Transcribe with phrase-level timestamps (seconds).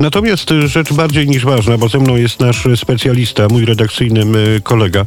[0.00, 4.24] Natomiast rzecz bardziej niż ważna, bo ze mną jest nasz specjalista, mój redakcyjny
[4.62, 5.04] kolega,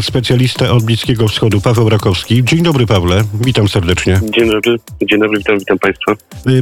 [0.00, 2.44] specjalista od Bliskiego Wschodu, Paweł Rakowski.
[2.44, 3.24] Dzień dobry, Pawle.
[3.34, 4.20] Witam serdecznie.
[4.30, 4.78] Dzień dobry,
[5.10, 6.14] dzień dobry, witam, witam Państwa.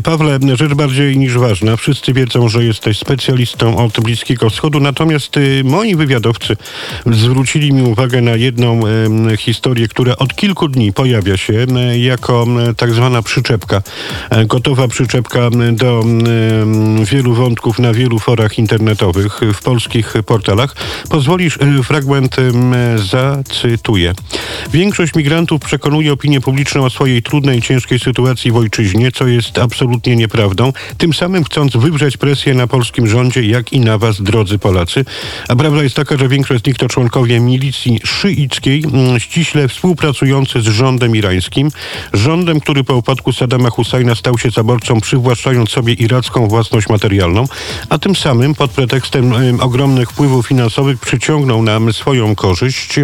[0.04, 1.76] Pawle, rzecz bardziej niż ważna.
[1.76, 5.34] Wszyscy wiedzą, że jesteś specjalistą od Bliskiego Wschodu, natomiast
[5.64, 6.56] moi wywiadowcy
[7.06, 8.80] zwrócili mi uwagę na jedną
[9.38, 11.66] historię, która od kilku dni pojawia się
[11.98, 12.46] jako
[12.76, 13.82] tak zwana przyczepka.
[14.46, 16.04] Gotowa przyczepka do
[17.04, 17.45] wielu wątków
[17.78, 20.76] na wielu forach internetowych w polskich portalach.
[21.10, 22.36] Pozwolisz, e, fragment
[22.96, 24.14] zacytuję.
[24.72, 30.16] Większość migrantów przekonuje opinię publiczną o swojej trudnej, ciężkiej sytuacji w ojczyźnie, co jest absolutnie
[30.16, 35.04] nieprawdą, tym samym chcąc wywrzeć presję na polskim rządzie, jak i na was, drodzy Polacy.
[35.48, 38.84] A prawda jest taka, że większość z nich to członkowie milicji szyickiej,
[39.18, 41.70] ściśle współpracujący z rządem irańskim,
[42.12, 47.35] rządem, który po upadku Saddama Husajna stał się zaborcą, przywłaszczając sobie iracką własność materialną,
[47.88, 52.94] a tym samym pod pretekstem ogromnych wpływów finansowych przyciągnął nam swoją korzyść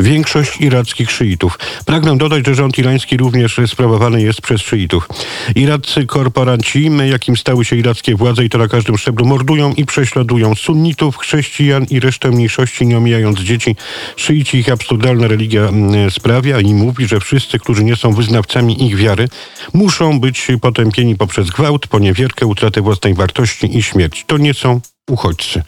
[0.00, 1.58] większość irackich szyitów.
[1.84, 5.08] Pragnę dodać, że rząd irański również sprawowany jest przez szyitów.
[5.54, 10.54] Iraccy korporanci, jakim stały się irackie władze i to na każdym szczeblu, mordują i prześladują
[10.54, 13.76] sunnitów, chrześcijan i resztę mniejszości, nie omijając dzieci.
[14.16, 15.68] Szyici ich absurdalna religia
[16.10, 19.28] sprawia i mówi, że wszyscy, którzy nie są wyznawcami ich wiary,
[19.72, 24.24] muszą być potępieni poprzez gwałt, poniewierkę, utratę własnej wartości i śmierć.
[24.26, 24.80] To nie są
[25.10, 25.62] uchodźcy.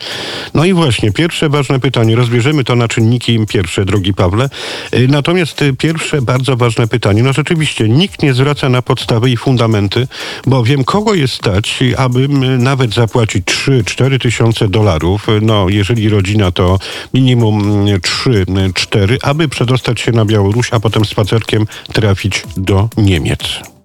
[0.55, 2.17] No i właśnie, pierwsze ważne pytanie.
[2.17, 4.48] Rozbierzemy to na czynniki pierwsze, drogi Pawle.
[4.95, 7.23] Y, natomiast y, pierwsze bardzo ważne pytanie.
[7.23, 10.09] No rzeczywiście, nikt nie zwraca na podstawy i fundamenty,
[10.47, 16.79] bo wiem, kogo jest stać, aby nawet zapłacić 3-4 tysiące dolarów, no jeżeli rodzina to
[17.15, 23.76] minimum 3-4, aby przedostać się na Białoruś, a potem spacerkiem trafić do Niemiec.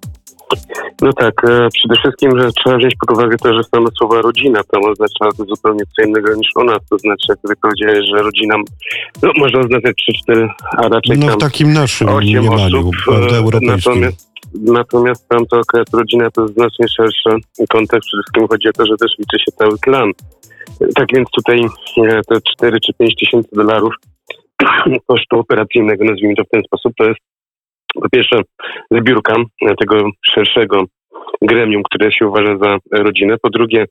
[1.02, 4.62] No tak, e, przede wszystkim, że trzeba wziąć pod uwagę to, że same słowa rodzina
[4.72, 6.80] tam oznacza to zupełnie co innego niż u nas.
[6.90, 8.56] To znaczy, jak ty powiedziałeś, że rodzina
[9.24, 9.96] no, można oznaczać
[10.30, 13.94] 3-4, a raczej No w takim naszym mniemaniu, osób, prawda, europejskim.
[13.94, 17.30] Natomiast, natomiast tam to akurat rodzina to znacznie szerszy
[17.70, 18.08] kontekst.
[18.08, 20.12] Przede wszystkim chodzi o to, że też liczy się cały klan.
[20.96, 21.66] Tak więc tutaj
[21.98, 23.94] e, te 4 czy 5 tysięcy dolarów
[25.08, 27.31] kosztu operacyjnego, nazwijmy to w ten sposób, to jest
[27.94, 28.42] po pierwsze
[28.92, 29.36] zbiórka
[29.80, 30.84] tego szerszego
[31.42, 33.36] gremium, które się uważa za rodzinę.
[33.42, 33.86] Po drugie,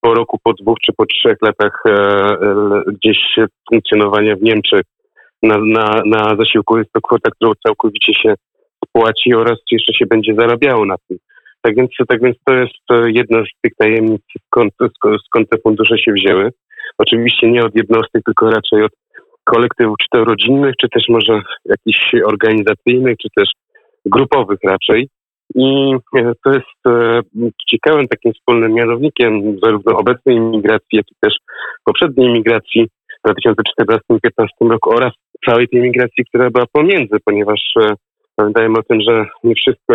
[0.00, 3.18] po roku, po dwóch czy po trzech latach e, e, gdzieś
[3.70, 4.82] funkcjonowania w Niemczech
[5.42, 8.34] na, na, na zasiłku jest to kwota, którą całkowicie się
[8.86, 11.18] spłaci oraz jeszcze się będzie zarabiało na tym.
[11.62, 12.74] Tak więc, tak więc to jest
[13.06, 14.72] jedna z tych tajemnic, skąd,
[15.26, 16.50] skąd te fundusze się wzięły.
[16.98, 18.92] Oczywiście nie od jednostek, tylko raczej od
[19.52, 23.48] kolektywów, czy to rodzinnych, czy też może jakichś organizacyjnych, czy też
[24.06, 25.08] grupowych raczej.
[25.54, 27.20] I e, to jest e,
[27.70, 31.34] ciekawym takim wspólnym mianownikiem zarówno obecnej imigracji, jak i też
[31.84, 32.88] poprzedniej imigracji
[33.24, 33.30] w
[34.10, 35.12] 2014-2015 roku oraz
[35.46, 37.94] całej tej migracji, która była pomiędzy, ponieważ e,
[38.36, 39.94] pamiętajmy o tym, że nie wszystkie,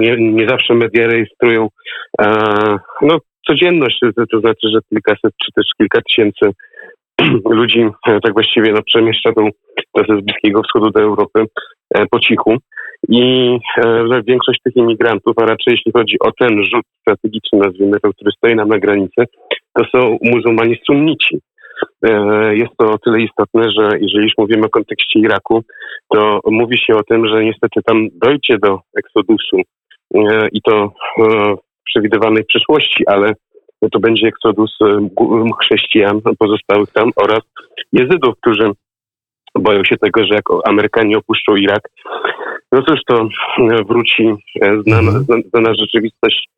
[0.00, 1.68] nie, nie zawsze media rejestrują
[3.02, 4.00] no, codzienność,
[4.32, 6.50] to znaczy, że kilkaset czy też kilka tysięcy
[7.60, 9.48] ludzi tak właściwie no, przemieszcza tą
[9.96, 11.44] z Bliskiego Wschodu do Europy
[12.10, 12.56] po cichu.
[13.08, 13.58] I
[14.10, 18.30] że większość tych imigrantów, a raczej jeśli chodzi o ten rzut strategiczny, nazwijmy to, który
[18.36, 19.24] stoi nam na granicy,
[19.74, 21.38] to są muzułmanie sunnici.
[22.06, 25.62] E, jest to o tyle istotne, że jeżeli już mówimy o kontekście Iraku,
[26.08, 29.56] to mówi się o tym, że niestety tam dojdzie do eksodusu
[30.14, 30.90] e, i to e,
[31.54, 33.32] w przewidywanej przyszłości, ale
[33.92, 34.78] to będzie eksodus
[35.60, 37.40] chrześcijan pozostałych tam oraz
[37.92, 38.70] jezydów, którzy
[39.58, 41.88] boją się tego, że jak Amerykanie opuszczą Irak,
[42.72, 43.28] no cóż, to
[43.58, 44.28] e, wróci
[44.62, 45.42] e, znana, mhm.
[45.50, 46.48] znana rzeczywistość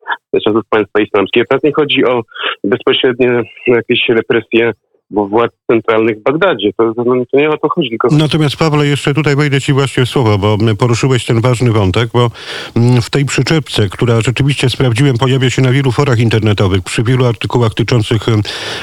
[0.43, 1.45] czasów państwa islamskiego.
[1.49, 2.21] Teraz nie chodzi o
[2.63, 4.71] bezpośrednie jakieś represje
[5.11, 6.71] władz centralnych w Bagdadzie.
[6.77, 7.89] To, to, to, nie o to chodzi.
[7.89, 8.07] Tylko...
[8.11, 12.31] Natomiast Pawle, jeszcze tutaj wejdę Ci właśnie w słowo, bo poruszyłeś ten ważny wątek, bo
[12.75, 17.25] mm, w tej przyczepce, która rzeczywiście sprawdziłem, pojawia się na wielu forach internetowych, przy wielu
[17.25, 18.25] artykułach dotyczących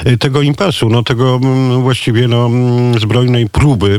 [0.07, 3.97] y, tego impasu, no tego mm, właściwie no, mm, zbrojnej próby,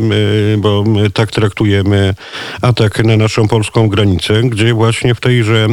[0.55, 0.85] y, bo
[1.15, 2.15] tak traktujemy
[2.63, 5.67] atak na naszą polską granicę, gdzie właśnie w tejże,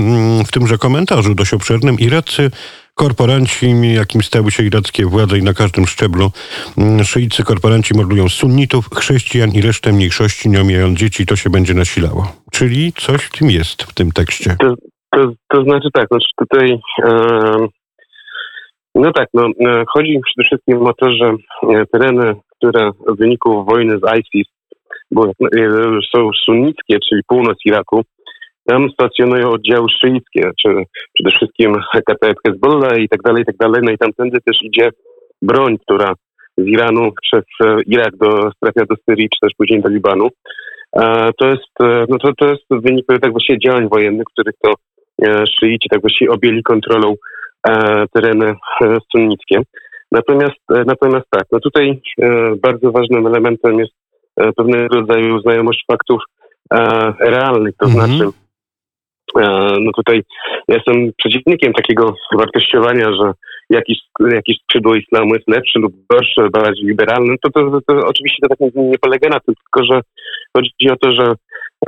[0.45, 2.51] w tymże komentarzu dość obszernym Iracy
[2.95, 6.31] korporanci, jakim stały się irackie władze i na każdym szczeblu
[6.77, 11.73] mm, szyicy korporanci mordują sunnitów, chrześcijan i resztę mniejszości, nie omijając dzieci, to się będzie
[11.73, 12.27] nasilało.
[12.51, 14.55] Czyli coś w tym jest, w tym tekście.
[14.59, 14.75] To,
[15.15, 16.79] to, to znaczy tak, znaczy tutaj
[18.95, 23.65] no tak, no, e, chodzi przede wszystkim o to, że e, tereny, które w wyniku
[23.65, 24.47] wojny z ISIS
[25.11, 25.31] były, e,
[26.15, 28.01] są sunnickie, czyli północ Iraku,
[28.65, 30.69] tam stacjonują oddziały szyickie, czy
[31.13, 31.75] przede wszystkim
[32.05, 33.81] KTF Hezbollah i tak dalej, i tak dalej.
[33.83, 34.89] No i tamtędy też idzie
[35.41, 36.13] broń, która
[36.57, 40.27] z Iranu przez e, Irak do, trafia do Syrii, czy też później do Libanu.
[40.95, 44.73] E, to jest, e, no to, to jest wynik tak właściwie działań wojennych, których to
[45.59, 47.15] szyici tak właściwie objęli kontrolą
[48.13, 48.55] tereny
[49.11, 49.59] sunnickie.
[50.11, 52.01] Natomiast, natomiast tak, no tutaj
[52.61, 53.93] bardzo ważnym elementem jest
[54.55, 56.21] pewnego rodzaju znajomość faktów
[57.19, 58.07] realnych, to mhm.
[58.07, 58.42] znaczy
[59.79, 60.21] no tutaj
[60.67, 63.31] jestem przeciwnikiem takiego wartościowania, że
[63.69, 68.37] jakiś, jakieś skrzydło islamu jest lepsze lub gorsze, bardziej liberalne, to, to, to, to oczywiście
[68.41, 70.01] to tak nie, nie polega na tym, tylko że
[70.57, 71.33] chodzi o to, że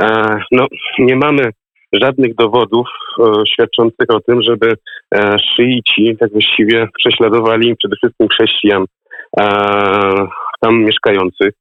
[0.01, 0.67] e, no,
[0.99, 1.49] nie mamy
[1.93, 2.87] żadnych dowodów
[3.19, 3.23] e,
[3.53, 4.73] świadczących o tym, żeby
[5.15, 8.85] e, szyici tak właściwie prześladowali przede wszystkim chrześcijan
[9.39, 9.47] e,
[10.61, 11.53] tam mieszkających.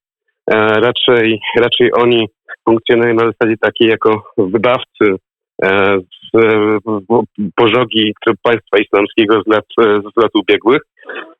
[0.50, 2.28] E, raczej, raczej oni
[2.68, 5.16] funkcjonują na zasadzie takiej jako wybawcy E,
[7.56, 9.64] pożogi państwa islamskiego z lat,
[10.16, 10.82] z lat ubiegłych.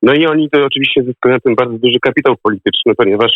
[0.03, 3.33] No i oni to oczywiście zyskują ten bardzo duży kapitał polityczny, ponieważ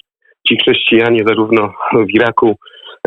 [0.49, 2.57] ci chrześcijanie zarówno w Iraku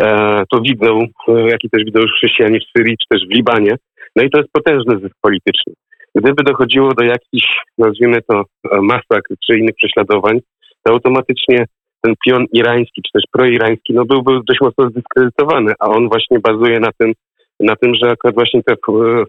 [0.01, 3.75] e, to widzą, jak i też widzą chrześcijanie w Syrii czy też w Libanie.
[4.15, 5.73] No i to jest potężny zysk polityczny.
[6.15, 7.47] Gdyby dochodziło do jakichś,
[7.77, 8.44] nazwijmy to,
[8.81, 10.39] masakr czy innych prześladowań,
[10.83, 11.65] to automatycznie
[12.01, 16.79] ten pion irański czy też proirański no byłby dość mocno zdyskredytowany, a on właśnie bazuje
[16.79, 17.13] na tym,
[17.61, 18.75] na tym, że akurat właśnie te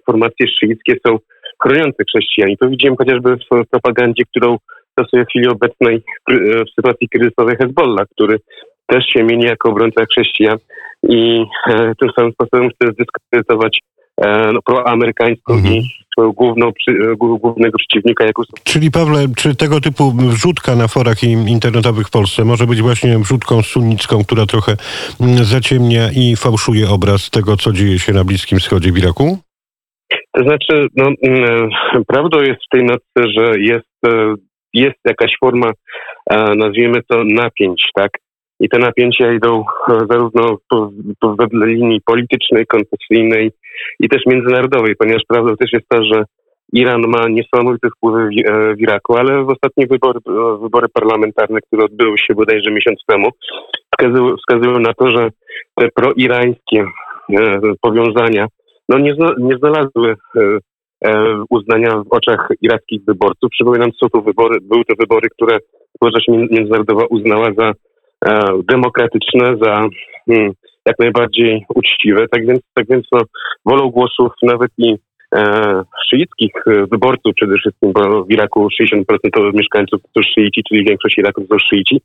[0.06, 1.18] formacje szyickie są
[1.62, 2.50] chroniące chrześcijan.
[2.50, 4.56] I to widziałem chociażby w propagandzie, którą
[4.92, 8.38] stosuje w chwili obecnej w sytuacji kryzysowej Hezbollah, który
[8.86, 10.58] też się mieni jako obrońca chrześcijan
[11.08, 13.91] i e, tym samym sposobem chce zdyskredytować e,
[14.52, 15.74] no, proamerykańską mhm.
[15.74, 22.06] i główną, e, głównego przeciwnika, jako Czyli Pawle, czy tego typu wrzutka na forach internetowych
[22.06, 24.76] w Polsce może być właśnie wrzutką sunnicką, która trochę
[25.20, 29.38] mm, zaciemnia i fałszuje obraz tego, co dzieje się na Bliskim Wschodzie w Iraku?
[30.32, 31.70] To znaczy, no, mm,
[32.06, 34.34] prawdą jest w tej nocy, że jest, e,
[34.74, 35.70] jest jakaś forma,
[36.30, 38.10] e, nazwijmy to napięć, tak?
[38.62, 39.64] I te napięcia idą
[40.10, 43.50] zarówno po, po wedle linii politycznej, konfesyjnej
[44.00, 46.24] i też międzynarodowej, ponieważ prawdą też jest to, że
[46.72, 50.20] Iran ma niesamowite wpływy w, e, w Iraku, ale w ostatnie wybory,
[50.62, 53.28] wybory parlamentarne, które odbyły się bodajże miesiąc temu,
[53.92, 55.28] wskazują, wskazują na to, że
[55.74, 56.84] te proirańskie
[57.30, 58.46] e, powiązania
[58.88, 60.16] no nie, nie znalazły
[61.04, 63.50] e, uznania w oczach irackich wyborców.
[63.50, 65.58] Przypominam, są to wybory, były to wybory, które
[65.96, 67.91] społeczność międzynarodowa uznała za E,
[68.64, 69.88] demokratyczne, za
[70.26, 70.52] hmm,
[70.86, 72.28] jak najbardziej uczciwe.
[72.28, 73.20] Tak więc, tak więc no,
[73.66, 74.96] wolą głosów nawet i
[75.34, 79.02] e, szyickich wyborców przede wszystkim, bo w Iraku 60%
[79.54, 82.00] mieszkańców to szyici, czyli większość Iraku to szyici.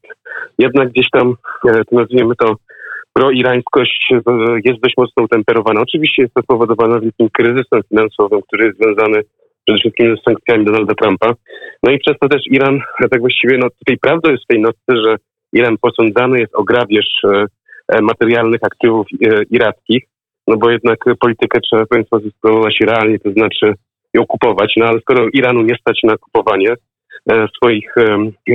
[0.60, 1.36] Jednak gdzieś tam,
[1.69, 2.56] e, nazwijmy to,
[3.13, 4.18] proirańskość e,
[4.66, 5.81] jest dość mocno utemperowana.
[5.81, 9.22] Oczywiście jest to spowodowane wielkim kryzysem finansowym, który jest związany
[9.66, 11.34] przede wszystkim z sankcjami Donalda Trumpa.
[11.84, 12.80] No i przez to też Iran,
[13.12, 15.16] tak właściwie, no tutaj prawdą jest w tej nocy, że
[15.54, 17.46] Iran posądzany jest o grabież e,
[17.88, 20.04] e, materialnych aktywów e, irackich,
[20.48, 23.74] no bo jednak politykę trzeba państwa sprawować realnie, to znaczy
[24.14, 26.74] ją kupować, no ale skoro Iranu nie stać na kupowanie
[27.56, 27.96] swoich,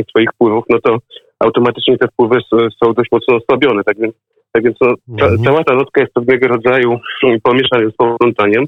[0.09, 0.99] swoich wpływów, no to
[1.39, 4.15] automatycznie te wpływy są dość mocno osłabione, tak więc
[4.53, 5.44] tak więc no, ta, mhm.
[5.44, 7.00] cała ta notka jest pewnego rodzaju
[7.43, 8.65] pomieszaniem z poplątaniem,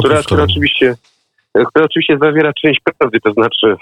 [0.00, 0.94] która, która, oczywiście,
[1.54, 3.76] która oczywiście zawiera część prawdy, to znaczy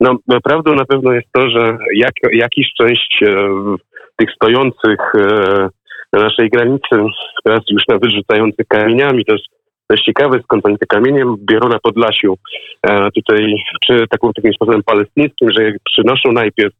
[0.00, 3.48] no, prawdą na pewno jest to, że jak, jakiś część e,
[4.16, 5.68] tych stojących e,
[6.12, 6.96] na naszej granicy,
[7.44, 9.44] teraz już nawet rzucających kamieniami, to jest
[9.88, 12.34] też ciekawe, skąd oni te kamienie biorą na Podlasiu,
[12.86, 13.54] e, tutaj,
[13.86, 16.74] czy taką, takim sposobem palestyńskim, że je przynoszą najpierw,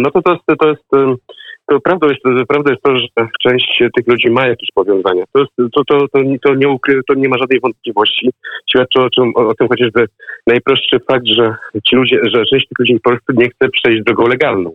[0.00, 1.16] no to to jest, to jest
[1.66, 3.06] to prawda jest, prawda jest to, że
[3.42, 5.24] część tych ludzi ma jakieś powiązania.
[5.32, 8.30] To, jest, to, to, to, to, nie, ukry, to nie ma żadnej wątpliwości.
[8.70, 10.06] Świadczy o, czym, o, o tym chociażby
[10.46, 11.54] najprostszy fakt, że
[11.88, 14.72] ci ludzie, że część tych ludzi po prostu nie chce przejść drogą legalną.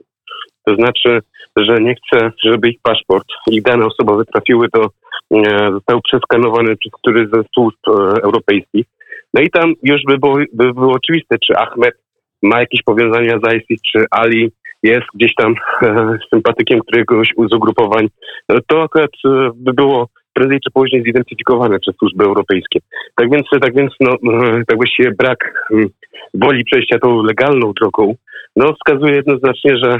[0.65, 1.19] To znaczy,
[1.55, 4.89] że nie chce, żeby ich paszport, ich dane osobowe trafiły do,
[5.31, 7.91] e, zostały przeskanowane przez któryś ze służb e,
[8.24, 8.86] europejskich.
[9.33, 11.95] No i tam już by było, by było oczywiste, czy Ahmed
[12.41, 14.51] ma jakieś powiązania z ISIS, czy Ali
[14.84, 18.08] jest gdzieś tam e, sympatykiem któregoś z ugrupowań,
[18.50, 22.80] no to akurat e, by było prędzej czy później zidentyfikowane przez służby europejskie.
[23.16, 25.88] Tak więc, tak więc no, e, tak właściwie brak mm,
[26.34, 28.16] woli przejścia tą legalną drogą,
[28.56, 29.98] no wskazuje jednoznacznie, że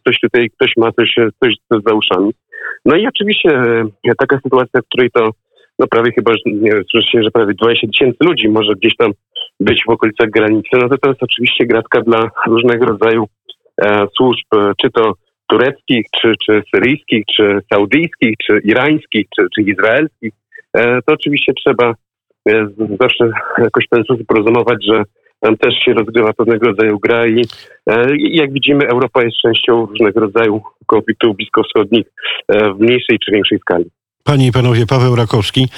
[0.00, 1.54] ktoś tutaj, ktoś ma coś, coś
[1.86, 2.30] za uszami.
[2.84, 3.62] No i oczywiście
[4.18, 5.30] taka sytuacja, w której to
[5.78, 9.10] no prawie chyba, nie wiem, się, że prawie 20 tysięcy ludzi może gdzieś tam
[9.60, 13.26] być w okolicach granicy, no to to jest oczywiście gratka dla różnego rodzaju
[13.63, 13.63] E,
[14.16, 15.12] służb, e, czy to
[15.46, 20.32] tureckich, czy, czy syryjskich, czy saudyjskich, czy irańskich, czy, czy izraelskich.
[20.72, 21.94] e, to oczywiście trzeba
[22.48, 22.66] e,
[23.00, 25.02] zawsze jakoś ten sposób rozumować, że
[25.40, 27.42] tam też się rozgrywa pewnego rodzaju gra i
[27.90, 32.06] e, jak widzimy Europa jest częścią różnego rodzaju konfliktów bliskowschodnich
[32.48, 33.84] e, w mniejszej czy większej skali.
[34.26, 35.68] Panie i panowie, Paweł Rakowski,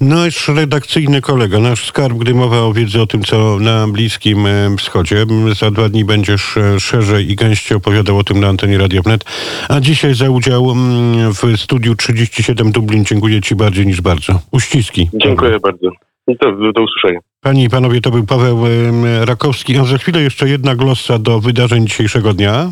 [0.00, 4.76] nasz redakcyjny kolega, nasz skarb, gdy mowa o wiedzy o tym, co na Bliskim e,
[4.78, 5.26] Wschodzie.
[5.60, 9.24] Za dwa dni będziesz e, szerzej i gęściej opowiadał o tym na antenie Radio Wnet.
[9.68, 14.40] A dzisiaj za udział mm, w studiu 37 Dublin dziękuję Ci bardziej niż bardzo.
[14.50, 15.10] Uściski.
[15.14, 15.90] Dziękuję bardzo.
[16.28, 17.20] Do, do, usłyszenia.
[17.40, 18.64] Panie i panowie, to był Paweł
[19.24, 19.78] Rakowski.
[19.78, 22.70] A za chwilę jeszcze jedna glossa do wydarzeń dzisiejszego dnia.